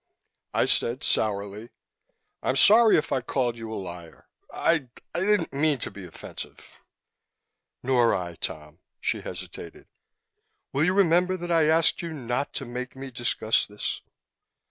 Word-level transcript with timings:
I 0.51 0.65
said 0.65 1.03
sourly, 1.03 1.69
"I'm 2.41 2.57
sorry 2.57 2.97
if 2.97 3.11
I 3.11 3.21
called 3.21 3.55
you 3.55 3.71
a 3.71 3.75
liar. 3.77 4.25
I 4.51 4.87
I 5.13 5.19
didn't 5.19 5.53
mean 5.53 5.77
to 5.77 5.91
be 5.91 6.05
offensive." 6.07 6.79
"Nor 7.83 8.15
I, 8.15 8.33
Tom," 8.33 8.79
she 8.99 9.21
hesitated. 9.21 9.87
"Will 10.73 10.85
you 10.85 10.95
remember 10.95 11.37
that 11.37 11.51
I 11.51 11.65
asked 11.65 12.01
you 12.01 12.13
not 12.13 12.51
to 12.53 12.65
make 12.65 12.95
me 12.95 13.11
discuss 13.11 13.69
it?" 13.69 14.01